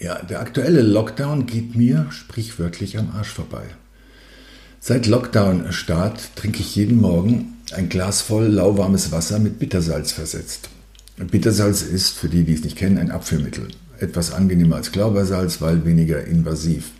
[0.00, 3.64] Ja, der aktuelle Lockdown geht mir sprichwörtlich am Arsch vorbei.
[4.80, 10.70] Seit Lockdown-Start trinke ich jeden Morgen ein Glas voll lauwarmes Wasser mit Bittersalz versetzt.
[11.18, 13.68] Bittersalz ist, für die, die es nicht kennen, ein Abführmittel.
[13.98, 16.92] Etwas angenehmer als Glaubersalz, weil weniger invasiv.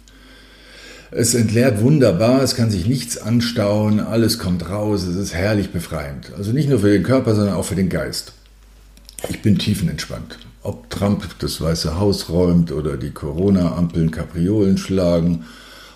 [1.11, 6.33] Es entleert wunderbar, es kann sich nichts anstauen, alles kommt raus, es ist herrlich befreiend.
[6.37, 8.35] Also nicht nur für den Körper, sondern auch für den Geist.
[9.31, 10.39] Ich bin tiefenentspannt.
[10.63, 15.45] Ob Trump das Weiße Haus räumt oder die Corona-Ampeln Kapriolen schlagen,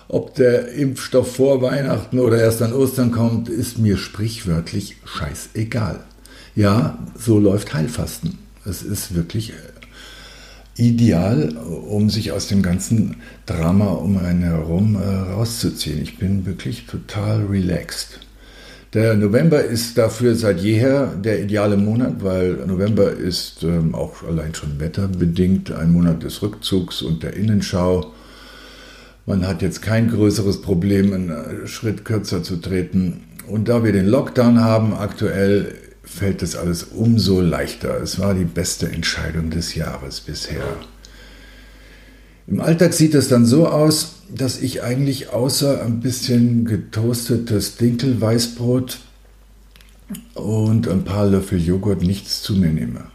[0.07, 5.99] ob der Impfstoff vor Weihnachten oder erst an Ostern kommt, ist mir sprichwörtlich scheißegal.
[6.55, 8.39] Ja, so läuft Heilfasten.
[8.65, 15.05] Es ist wirklich äh, ideal, um sich aus dem ganzen Drama um einen herum äh,
[15.05, 16.01] rauszuziehen.
[16.01, 18.19] Ich bin wirklich total relaxed.
[18.95, 24.55] Der November ist dafür seit jeher der ideale Monat, weil November ist ähm, auch allein
[24.55, 28.13] schon wetterbedingt ein Monat des Rückzugs und der Innenschau.
[29.25, 33.23] Man hat jetzt kein größeres Problem, einen Schritt kürzer zu treten.
[33.47, 38.01] Und da wir den Lockdown haben aktuell, fällt das alles umso leichter.
[38.01, 40.63] Es war die beste Entscheidung des Jahres bisher.
[42.47, 48.99] Im Alltag sieht es dann so aus, dass ich eigentlich außer ein bisschen getoastetes Dinkelweißbrot
[50.35, 53.05] und ein paar Löffel Joghurt nichts zu mir nehme.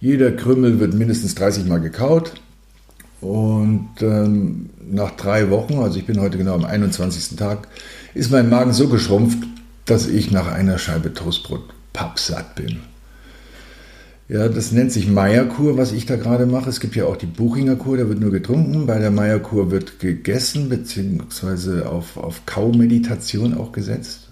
[0.00, 2.34] Jeder Krümmel wird mindestens 30 Mal gekaut
[3.20, 7.36] und ähm, nach drei Wochen, also ich bin heute genau am 21.
[7.36, 7.68] Tag,
[8.14, 9.38] ist mein Magen so geschrumpft,
[9.86, 12.80] dass ich nach einer Scheibe Toastbrot pappsatt bin.
[14.28, 16.70] Ja, das nennt sich Meierkur, was ich da gerade mache.
[16.70, 18.86] Es gibt ja auch die Buchinger Kur, da wird nur getrunken.
[18.86, 24.30] Bei der Meierkur wird gegessen, beziehungsweise auf, auf Kaumeditation auch gesetzt.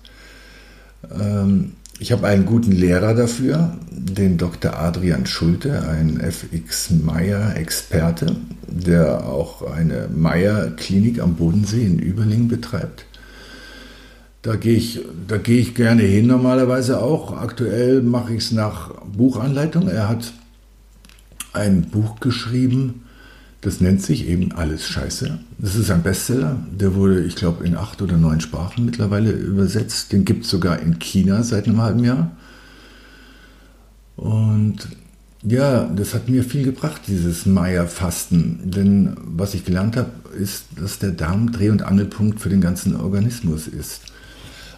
[1.12, 4.74] Ähm, ich habe einen guten Lehrer dafür, den Dr.
[4.78, 8.36] Adrian Schulte, ein FX Meier-Experte,
[8.68, 13.04] der auch eine Meier-Klinik am Bodensee in Überlingen betreibt.
[14.42, 17.36] Da gehe ich, da ich gerne hin normalerweise auch.
[17.36, 19.88] Aktuell mache ich es nach Buchanleitung.
[19.88, 20.32] Er hat
[21.52, 23.02] ein Buch geschrieben,
[23.60, 25.38] das nennt sich eben Alles Scheiße.
[25.58, 26.56] Das ist ein Bestseller.
[26.72, 30.12] Der wurde, ich glaube, in acht oder neun Sprachen mittlerweile übersetzt.
[30.12, 32.30] Den gibt es sogar in China seit einem halben Jahr.
[34.16, 34.88] Und
[35.42, 38.70] ja, das hat mir viel gebracht, dieses Maya-Fasten.
[38.70, 42.96] Denn was ich gelernt habe, ist, dass der Darm Dreh- und Angelpunkt für den ganzen
[42.96, 44.02] Organismus ist.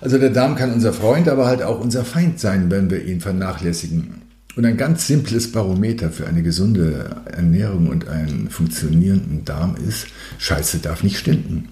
[0.03, 3.21] Also der Darm kann unser Freund, aber halt auch unser Feind sein, wenn wir ihn
[3.21, 4.15] vernachlässigen.
[4.57, 10.09] Und ein ganz simples Barometer für eine gesunde Ernährung und einen funktionierenden Darm ist,
[10.39, 11.69] Scheiße darf nicht stinken.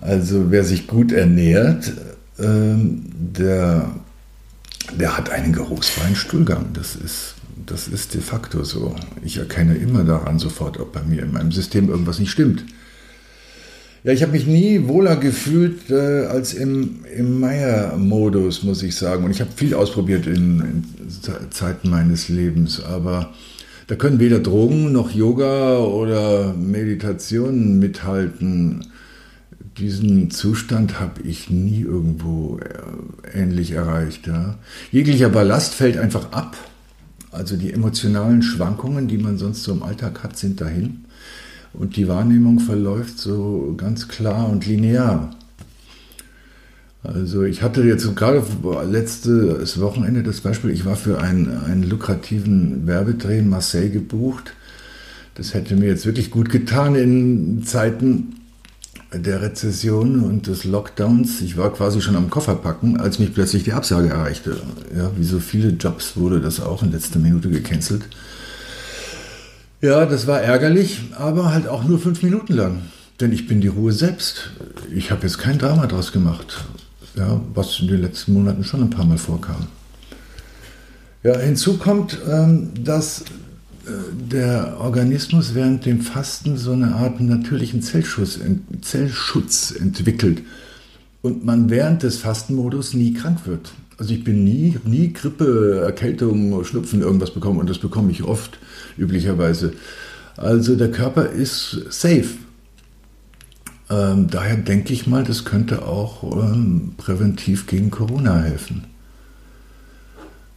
[0.00, 1.92] Also wer sich gut ernährt,
[2.38, 3.90] ähm, der,
[4.98, 6.66] der hat einen geruchsfreien Stuhlgang.
[6.74, 7.34] Das ist,
[7.66, 8.94] das ist de facto so.
[9.24, 12.64] Ich erkenne immer daran sofort, ob bei mir in meinem System irgendwas nicht stimmt.
[14.02, 19.24] Ja, ich habe mich nie wohler gefühlt äh, als im, im Meier-Modus, muss ich sagen.
[19.24, 20.84] Und ich habe viel ausprobiert in, in,
[21.50, 23.34] Zeiten meines Lebens, aber
[23.88, 28.86] da können weder Drogen noch Yoga oder Meditation mithalten.
[29.76, 34.26] Diesen Zustand habe ich nie irgendwo äh, ähnlich erreicht.
[34.26, 34.56] Ja.
[34.90, 36.56] Jeglicher Ballast fällt einfach ab.
[37.32, 41.04] Also die emotionalen Schwankungen, die man sonst so im Alltag hat, sind dahin
[41.72, 45.34] und die Wahrnehmung verläuft so ganz klar und linear.
[47.02, 48.42] Also ich hatte jetzt gerade
[48.90, 54.52] letztes Wochenende das Beispiel, ich war für einen, einen lukrativen Werbedreh in Marseille gebucht.
[55.34, 58.34] Das hätte mir jetzt wirklich gut getan in Zeiten
[59.12, 61.40] der Rezession und des Lockdowns.
[61.40, 64.60] Ich war quasi schon am Koffer packen, als mich plötzlich die Absage erreichte.
[64.94, 68.02] Ja, wie so viele Jobs wurde das auch in letzter Minute gecancelt.
[69.82, 72.82] Ja, das war ärgerlich, aber halt auch nur fünf Minuten lang.
[73.18, 74.50] Denn ich bin die Ruhe selbst.
[74.94, 76.64] Ich habe jetzt kein Drama draus gemacht.
[77.16, 79.66] Ja, was in den letzten Monaten schon ein paar Mal vorkam.
[81.22, 83.90] Ja, hinzu kommt, ähm, dass äh,
[84.30, 88.38] der Organismus während dem Fasten so eine Art natürlichen Zellschutz,
[88.82, 90.42] Zellschutz entwickelt
[91.22, 93.72] und man während des Fastenmodus nie krank wird.
[94.00, 98.58] Also ich bin nie, nie Grippe, Erkältung, Schnupfen, irgendwas bekommen und das bekomme ich oft,
[98.96, 99.74] üblicherweise.
[100.38, 102.30] Also der Körper ist safe.
[103.90, 108.84] Ähm, daher denke ich mal, das könnte auch ähm, präventiv gegen Corona helfen.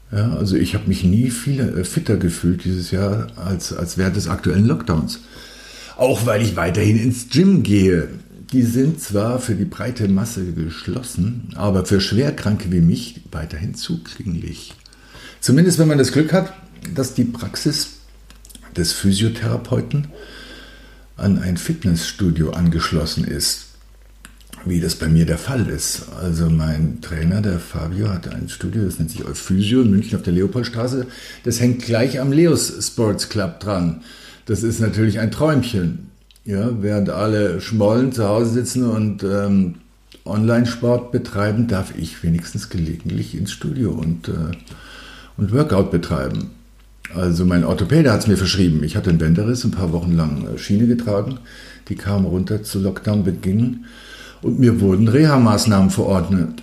[0.10, 4.16] Ja, also ich habe mich nie viel äh, fitter gefühlt dieses Jahr als, als während
[4.16, 5.20] des aktuellen Lockdowns.
[5.98, 8.08] Auch weil ich weiterhin ins Gym gehe.
[8.54, 14.76] Die sind zwar für die breite Masse geschlossen, aber für Schwerkranke wie mich weiterhin zugänglich.
[15.42, 16.54] Zumindest wenn man das Glück hat,
[16.94, 17.88] dass die Praxis
[18.78, 20.08] des Physiotherapeuten
[21.18, 23.66] an ein Fitnessstudio angeschlossen ist,
[24.66, 26.04] wie das bei mir der Fall ist.
[26.22, 30.24] Also mein Trainer, der Fabio, hat ein Studio, das nennt sich Physio in München auf
[30.24, 31.08] der Leopoldstraße.
[31.44, 34.02] Das hängt gleich am Leos Sports Club dran.
[34.46, 36.13] Das ist natürlich ein Träumchen.
[36.46, 39.76] Ja, während alle schmollen zu Hause sitzen und ähm,
[40.26, 44.52] Online-Sport betreiben, darf ich wenigstens gelegentlich ins Studio und, äh,
[45.38, 46.52] und Workout betreiben.
[47.16, 48.84] Also mein Orthopäde hat es mir verschrieben.
[48.84, 51.40] Ich hatte einen Bänderriss, ein paar Wochen lang äh, Schiene getragen.
[51.88, 53.86] Die kam runter zu Lockdown-Beginn
[54.42, 56.62] und mir wurden Reha-Maßnahmen verordnet.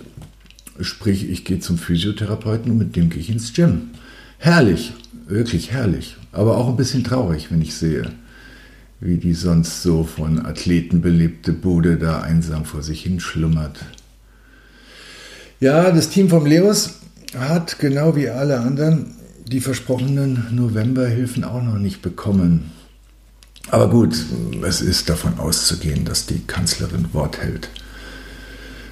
[0.79, 3.89] Sprich, ich gehe zum Physiotherapeuten und mit dem gehe ich ins Gym.
[4.37, 4.93] Herrlich,
[5.27, 6.17] wirklich herrlich.
[6.31, 8.11] Aber auch ein bisschen traurig, wenn ich sehe,
[9.01, 13.79] wie die sonst so von Athleten belebte Bude da einsam vor sich hin schlummert.
[15.59, 16.99] Ja, das Team vom Leos
[17.35, 19.15] hat genau wie alle anderen
[19.47, 22.71] die versprochenen Novemberhilfen auch noch nicht bekommen.
[23.69, 24.15] Aber gut,
[24.63, 27.69] es ist davon auszugehen, dass die Kanzlerin Wort hält.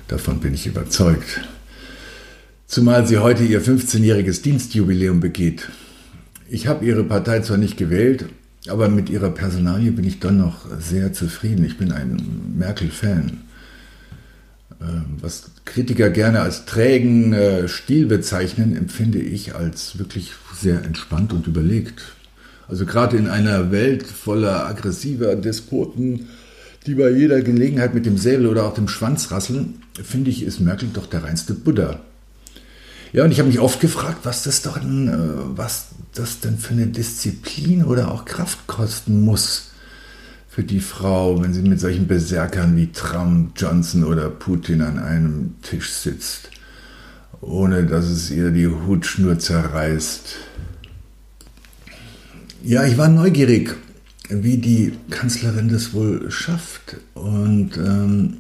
[0.08, 1.42] Davon bin ich überzeugt.
[2.66, 5.70] Zumal sie heute ihr 15-jähriges Dienstjubiläum begeht.
[6.50, 8.26] Ich habe ihre Partei zwar nicht gewählt,
[8.70, 11.66] aber mit ihrer Personalie bin ich dennoch sehr zufrieden.
[11.66, 13.42] Ich bin ein Merkel-Fan.
[14.82, 21.34] Ähm, was Kritiker gerne als trägen äh, Stil bezeichnen, empfinde ich als wirklich sehr entspannt
[21.34, 22.14] und überlegt.
[22.68, 26.28] Also gerade in einer Welt voller aggressiver Despoten,
[26.86, 30.60] die bei jeder Gelegenheit mit dem Säbel oder auch dem Schwanz rasseln, finde ich, ist
[30.60, 32.00] Merkel doch der reinste Buddha.
[33.12, 36.74] Ja, und ich habe mich oft gefragt, was das doch, äh, was das denn für
[36.74, 39.70] eine Disziplin oder auch Kraft kosten muss
[40.50, 45.56] für die Frau, wenn sie mit solchen Berserkern wie Trump, Johnson oder Putin an einem
[45.62, 46.50] Tisch sitzt,
[47.40, 50.36] ohne dass es ihr die Hutschnur zerreißt.
[52.64, 53.76] Ja, ich war neugierig,
[54.30, 58.38] wie die Kanzlerin das wohl schafft und ähm,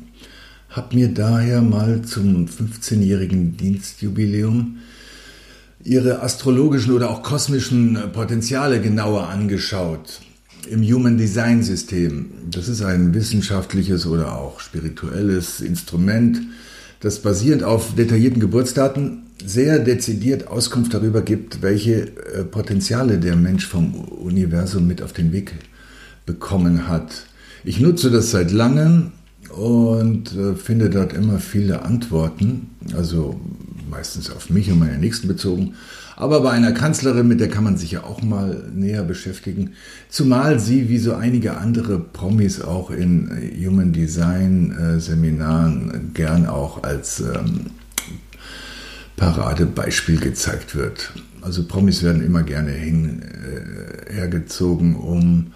[0.69, 4.79] habe mir daher mal zum 15-jährigen Dienstjubiläum
[5.83, 10.21] ihre astrologischen oder auch kosmischen Potenziale genauer angeschaut
[10.69, 12.31] im Human Design System.
[12.51, 16.41] Das ist ein wissenschaftliches oder auch spirituelles Instrument,
[16.99, 23.65] das basierend auf detaillierten Geburtsdaten sehr dezidiert Auskunft darüber gibt, welche äh, Potenziale der Mensch
[23.65, 25.53] vom Universum mit auf den Weg
[26.25, 27.25] bekommen hat.
[27.63, 29.13] Ich nutze das seit langem
[29.55, 33.39] und äh, finde dort immer viele Antworten, also
[33.89, 35.75] meistens auf mich und meine Nächsten bezogen,
[36.19, 39.71] aber bei einer Kanzlerin, mit der kann man sich ja auch mal näher beschäftigen.
[40.09, 46.83] Zumal sie, wie so einige andere Promis, auch in Human Design äh, Seminaren gern auch
[46.83, 47.67] als ähm,
[49.15, 51.13] Paradebeispiel gezeigt wird.
[51.39, 55.53] Also Promis werden immer gerne hin, äh, hergezogen, um,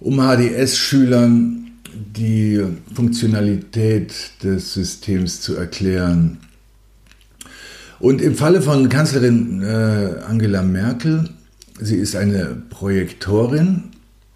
[0.00, 1.70] um HDS-Schülern
[2.14, 2.62] die
[2.94, 4.12] Funktionalität
[4.42, 6.36] des Systems zu erklären
[8.00, 11.28] und im Falle von Kanzlerin äh, Angela Merkel,
[11.80, 13.84] sie ist eine Projektorin,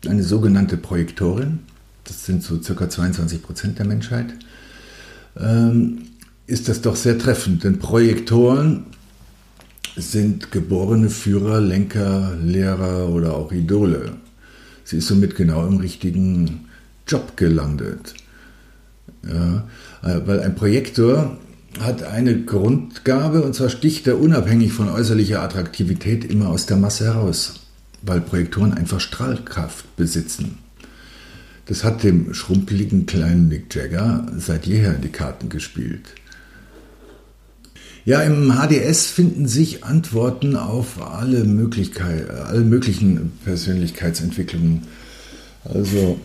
[0.06, 1.60] eine sogenannte Projektorin,
[2.04, 4.26] das sind so circa 22 Prozent der Menschheit,
[5.38, 6.02] ähm,
[6.46, 8.84] ist das doch sehr treffend, denn Projektoren
[9.96, 14.12] sind geborene Führer, Lenker, Lehrer oder auch Idole.
[14.84, 16.68] Sie ist somit genau im richtigen
[17.06, 18.14] Job gelandet.
[19.26, 19.68] Ja,
[20.02, 21.36] äh, weil ein Projektor
[21.80, 27.06] hat eine Grundgabe, und zwar sticht er unabhängig von äußerlicher Attraktivität immer aus der Masse
[27.06, 27.60] heraus,
[28.02, 30.58] weil Projektoren einfach Strahlkraft besitzen.
[31.66, 36.14] Das hat dem schrumpeligen kleinen Mick Jagger seit jeher die Karten gespielt.
[38.04, 44.82] Ja, im HDS finden sich Antworten auf alle, alle möglichen Persönlichkeitsentwicklungen.
[45.64, 46.18] Also,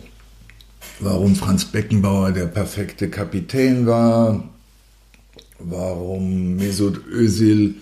[0.98, 4.42] warum Franz Beckenbauer der perfekte Kapitän war,
[5.58, 7.74] warum Mesut Özil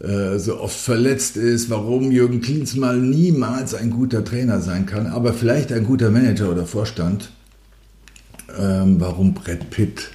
[0.00, 5.32] äh, so oft verletzt ist, warum Jürgen Klinsmann niemals ein guter Trainer sein kann, aber
[5.32, 7.30] vielleicht ein guter Manager oder Vorstand,
[8.58, 10.10] ähm, warum Brad Pitt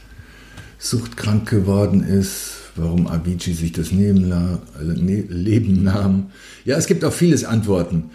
[0.80, 6.28] suchtkrank geworden ist, warum Avicii sich das Leben nahm.
[6.66, 8.12] Ja, es gibt auch vieles Antworten.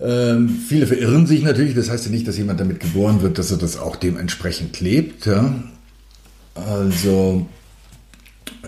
[0.00, 3.50] Ähm, viele verirren sich natürlich, das heißt ja nicht, dass jemand damit geboren wird, dass
[3.50, 5.26] er das auch dementsprechend lebt.
[5.26, 5.54] Ja?
[6.54, 7.46] Also,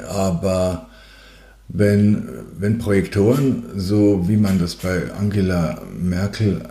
[0.00, 0.88] aber
[1.68, 2.28] wenn,
[2.58, 6.62] wenn Projektoren, so wie man das bei Angela Merkel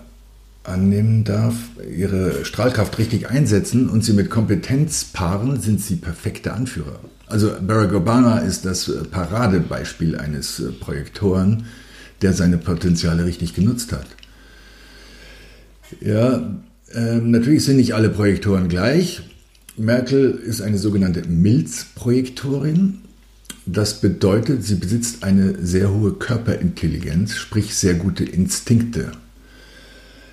[0.64, 1.56] annehmen darf,
[1.96, 7.00] ihre Strahlkraft richtig einsetzen und sie mit Kompetenz paaren, sind sie perfekte Anführer.
[7.28, 11.66] Also Barack Obama ist das Paradebeispiel eines Projektoren,
[12.22, 14.08] der seine Potenziale richtig genutzt hat.
[16.02, 16.58] Ja,
[16.94, 19.22] äh, natürlich sind nicht alle Projektoren gleich.
[19.78, 23.00] Merkel ist eine sogenannte Milz-Projektorin.
[23.70, 29.12] Das bedeutet, sie besitzt eine sehr hohe Körperintelligenz, sprich sehr gute Instinkte.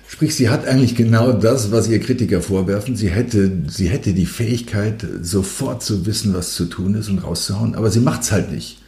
[0.07, 2.95] Sprich, sie hat eigentlich genau das, was ihr Kritiker vorwerfen.
[2.95, 7.75] Sie hätte, sie hätte die Fähigkeit, sofort zu wissen, was zu tun ist und rauszuhauen,
[7.75, 8.81] aber sie macht es halt nicht.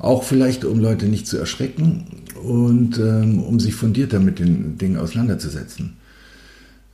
[0.00, 2.06] Auch vielleicht, um Leute nicht zu erschrecken
[2.42, 5.92] und ähm, um sich fundierter mit den Dingen auseinanderzusetzen.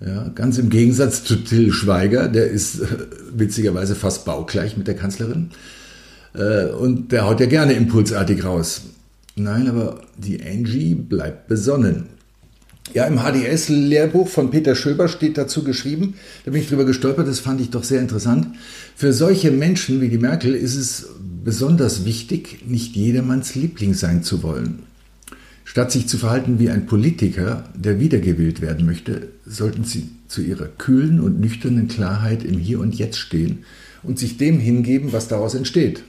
[0.05, 2.87] Ja, ganz im Gegensatz zu Till Schweiger, der ist äh,
[3.35, 5.51] witzigerweise fast baugleich mit der Kanzlerin.
[6.35, 8.83] Äh, und der haut ja gerne impulsartig raus.
[9.37, 12.07] Nein, aber die Angie bleibt besonnen.
[12.95, 17.41] Ja, im HDS-Lehrbuch von Peter Schöber steht dazu geschrieben, da bin ich drüber gestolpert, das
[17.41, 18.49] fand ich doch sehr interessant.
[18.97, 21.07] Für solche Menschen wie die Merkel ist es
[21.43, 24.81] besonders wichtig, nicht jedermanns Liebling sein zu wollen.
[25.65, 30.67] Statt sich zu verhalten wie ein Politiker, der wiedergewählt werden möchte, sollten sie zu ihrer
[30.67, 33.65] kühlen und nüchternen Klarheit im Hier und Jetzt stehen
[34.03, 36.03] und sich dem hingeben, was daraus entsteht.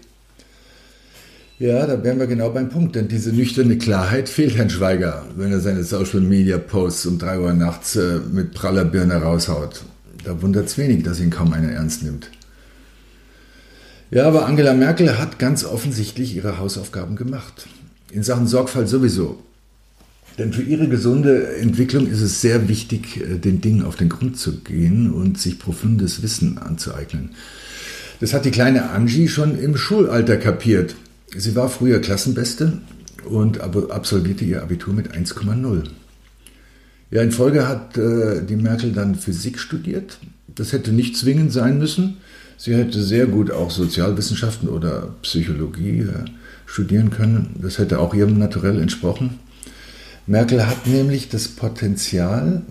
[1.60, 5.52] Ja, da wären wir genau beim Punkt, denn diese nüchterne Klarheit fehlt Herrn Schweiger, wenn
[5.52, 9.84] er seine Social Media Posts um 3 Uhr nachts äh, mit praller Birne raushaut.
[10.24, 12.32] Da wundert es wenig, dass ihn kaum einer ernst nimmt.
[14.10, 17.68] Ja, aber Angela Merkel hat ganz offensichtlich ihre Hausaufgaben gemacht.
[18.12, 19.40] In Sachen Sorgfalt sowieso.
[20.40, 24.38] Denn für ihre gesunde Entwicklung ist es sehr wichtig, äh, den Dingen auf den Grund
[24.38, 27.32] zu gehen und sich profundes Wissen anzueignen.
[28.20, 30.96] Das hat die kleine Angie schon im Schulalter kapiert.
[31.36, 32.80] Sie war früher Klassenbeste
[33.26, 35.84] und absolvierte ihr Abitur mit 1,0.
[37.12, 40.18] Ja, in Folge hat äh, die Merkel dann Physik studiert.
[40.54, 42.18] Das hätte nicht zwingend sein müssen.
[42.58, 46.26] Sie hätte sehr gut auch Sozialwissenschaften oder Psychologie äh,
[46.66, 47.56] studieren können.
[47.62, 49.40] Das hätte auch ihrem Naturell entsprochen.
[50.26, 52.64] Merkel hat nämlich das Potenzial,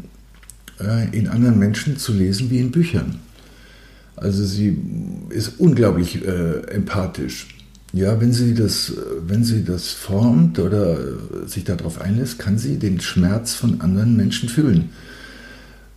[0.80, 3.20] äh, in anderen Menschen zu lesen wie in Büchern.
[4.16, 4.76] Also sie
[5.30, 7.48] ist unglaublich äh, empathisch.
[7.92, 8.92] Ja, wenn sie das,
[9.26, 10.98] wenn sie das formt oder
[11.46, 14.90] sich darauf einlässt, kann sie den Schmerz von anderen Menschen fühlen.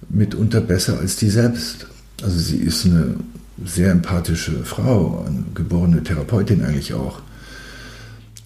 [0.10, 1.88] Mitunter besser als die selbst.
[2.22, 3.16] Also sie ist eine
[3.66, 7.22] sehr empathische Frau, eine geborene Therapeutin eigentlich auch.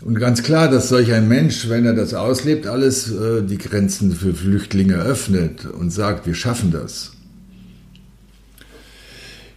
[0.02, 4.14] Und ganz klar, dass solch ein Mensch, wenn er das auslebt, alles äh, die Grenzen
[4.14, 7.12] für Flüchtlinge öffnet und sagt, wir schaffen das.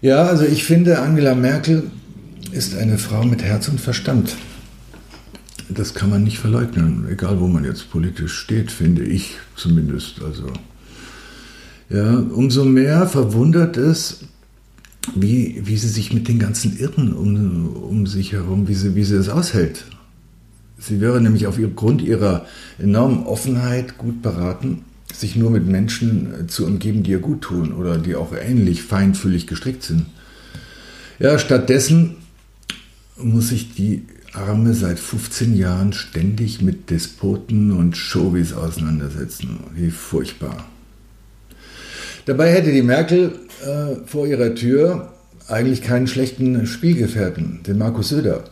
[0.01, 1.85] Ja, also ich finde, Angela Merkel
[2.53, 4.37] ist eine Frau mit Herz und Verstand.
[5.69, 10.23] Das kann man nicht verleugnen, egal wo man jetzt politisch steht, finde ich zumindest.
[10.23, 10.53] Also,
[11.89, 14.21] ja, umso mehr verwundert es,
[15.15, 19.05] wie, wie sie sich mit den ganzen Irren um, um sich herum, wie sie, wie
[19.05, 19.85] sie es aushält.
[20.79, 22.45] Sie wäre nämlich aufgrund ihrer
[22.79, 27.73] enormen Offenheit gut beraten, sich nur mit Menschen äh, zu umgeben, die ihr gut tun
[27.73, 30.07] oder die auch ähnlich feinfühlig gestrickt sind.
[31.19, 32.17] Ja, stattdessen
[33.25, 39.61] muss sich die Arme seit 15 Jahren ständig mit Despoten und Showbiz auseinandersetzen.
[39.75, 40.65] Wie furchtbar.
[42.25, 45.13] Dabei hätte die Merkel äh, vor ihrer Tür
[45.49, 48.45] eigentlich keinen schlechten Spielgefährten, den Markus Söder.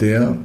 [0.00, 0.36] Der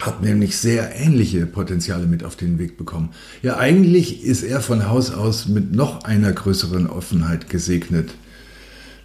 [0.00, 3.10] hat nämlich sehr ähnliche Potenziale mit auf den Weg bekommen.
[3.42, 8.14] Ja, eigentlich ist er von Haus aus mit noch einer größeren Offenheit gesegnet,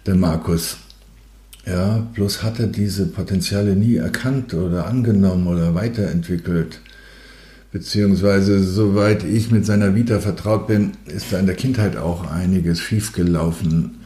[0.06, 0.76] der Markus.
[1.66, 6.80] Ja, bloß hat er diese Potenziale nie erkannt oder angenommen oder weiterentwickelt.
[7.72, 12.80] Beziehungsweise, soweit ich mit seiner Vita vertraut bin, ist da in der Kindheit auch einiges
[12.80, 14.00] schiefgelaufen.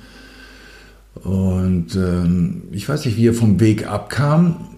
[1.15, 4.69] Und ähm, ich weiß nicht, wie er vom Weg abkam.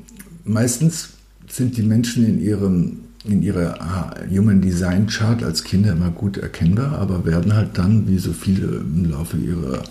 [0.45, 1.11] Meistens
[1.49, 6.99] sind die Menschen in ihrem in ihrer Human Design Chart als Kinder immer gut erkennbar,
[6.99, 9.83] aber werden halt dann, wie so viele im Laufe ihrer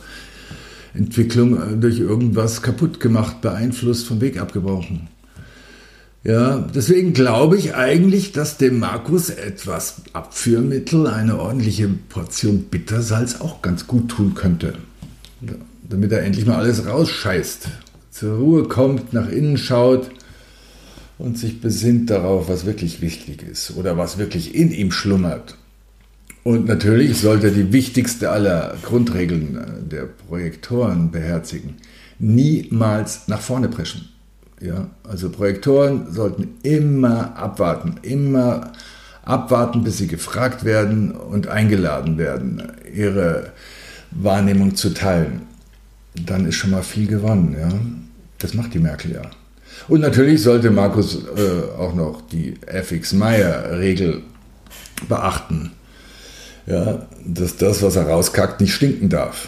[0.95, 5.07] Entwicklung, äh, durch irgendwas kaputt gemacht, beeinflusst, vom Weg abgebrochen.
[6.23, 13.61] Ja, deswegen glaube ich eigentlich, dass dem Markus etwas Abführmittel, eine ordentliche Portion Bittersalz auch
[13.61, 14.73] ganz gut tun könnte.
[15.87, 17.67] Damit er endlich mal alles rausscheißt,
[18.09, 20.09] zur Ruhe kommt, nach innen schaut
[21.19, 25.55] und sich besinnt darauf, was wirklich wichtig ist oder was wirklich in ihm schlummert.
[26.45, 31.77] Und natürlich sollte die wichtigste aller Grundregeln äh, der Projektoren beherzigen.
[32.19, 34.09] Niemals nach vorne preschen.
[34.61, 38.73] Ja, also Projektoren sollten immer abwarten, immer
[39.23, 42.61] abwarten, bis sie gefragt werden und eingeladen werden,
[42.93, 43.51] ihre
[44.11, 45.41] Wahrnehmung zu teilen.
[46.27, 47.55] Dann ist schon mal viel gewonnen.
[47.59, 47.69] Ja?
[48.37, 49.23] Das macht die Merkel ja.
[49.87, 54.21] Und natürlich sollte Markus äh, auch noch die FX-Meyer-Regel
[55.09, 55.71] beachten.
[56.67, 59.47] Ja, dass das, was er rauskackt, nicht stinken darf.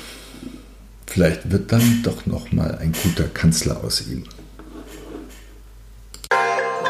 [1.08, 4.24] Vielleicht wird dann doch noch mal ein guter Kanzler aus ihm.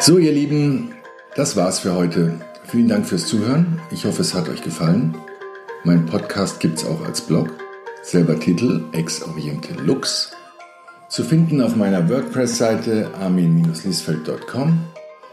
[0.01, 0.91] So, ihr Lieben,
[1.35, 2.33] das war's für heute.
[2.65, 3.79] Vielen Dank fürs Zuhören.
[3.91, 5.15] Ich hoffe, es hat euch gefallen.
[5.83, 7.49] Mein Podcast gibt's auch als Blog.
[8.03, 10.31] Selber Titel Ex Oriente Lux.
[11.09, 14.79] Zu finden auf meiner WordPress-Seite armin-liesfeld.com.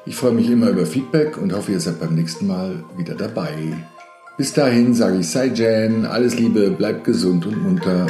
[0.06, 3.76] Ich freue mich immer über Feedback und hoffe, ihr seid beim nächsten Mal wieder dabei.
[4.36, 8.06] Bis dahin sage ich Sei Jan, alles Liebe, bleibt gesund und munter